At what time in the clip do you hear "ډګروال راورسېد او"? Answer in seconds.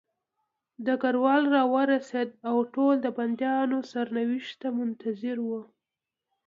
0.85-2.57